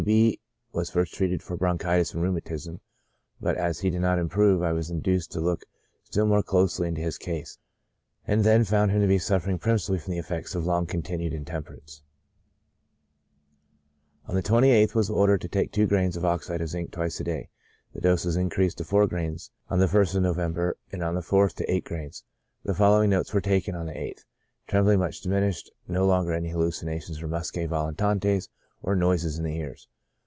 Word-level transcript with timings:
W. 0.01 0.31
B— 0.31 0.39
was 0.73 0.89
first 0.89 1.13
treated 1.13 1.43
for 1.43 1.55
bronchitis 1.55 2.15
and 2.15 2.23
rheumatism, 2.23 2.81
but 3.39 3.55
as 3.55 3.81
he 3.81 3.91
did 3.91 4.01
not 4.01 4.17
improve, 4.17 4.63
I 4.63 4.71
was 4.71 4.89
induced 4.89 5.31
to 5.33 5.39
look 5.39 5.65
still 6.05 6.25
more 6.25 6.41
closely 6.41 6.87
into 6.87 7.01
his 7.01 7.19
case, 7.19 7.59
and 8.25 8.43
then 8.43 8.63
found 8.63 8.89
him 8.89 9.01
to 9.01 9.07
be 9.07 9.19
suffering 9.19 9.59
principally 9.59 9.99
from 9.99 10.09
the 10.13 10.17
effects 10.17 10.55
of 10.55 10.65
long 10.65 10.87
continued 10.87 11.33
intemperance. 11.35 12.01
October 14.27 14.41
28th, 14.65 14.95
was 14.95 15.11
ordered 15.11 15.41
to 15.41 15.47
take 15.47 15.71
two 15.71 15.85
grains 15.85 16.17
of 16.17 16.25
oxide 16.25 16.61
of 16.61 16.69
zinc 16.69 16.89
twice 16.91 17.19
a 17.19 17.23
day. 17.23 17.49
The 17.93 18.01
dose 18.01 18.25
was 18.25 18.35
increased 18.35 18.79
to 18.79 18.83
four 18.83 19.05
grains 19.05 19.51
on 19.69 19.77
the 19.77 19.85
1st 19.85 20.15
of 20.15 20.23
November, 20.23 20.77
and 20.91 21.03
on 21.03 21.13
the 21.13 21.21
4th 21.21 21.53
to 21.57 21.71
eight 21.71 21.83
grains. 21.83 22.23
The 22.63 22.73
following 22.73 23.11
notes 23.11 23.35
were 23.35 23.39
taken 23.41 23.75
on 23.75 23.85
the 23.85 23.93
8th:" 23.93 24.25
Trembling 24.67 24.97
much 24.97 25.21
diminished; 25.21 25.71
no 25.87 26.07
longer 26.07 26.33
any 26.33 26.49
hallucinations 26.49 27.21
or 27.21 27.27
muscae 27.27 27.67
volitantes, 27.69 28.49
or 28.83 28.95
noises 28.95 29.37
in 29.37 29.45
the 29.45 29.57
ears. 29.57 29.87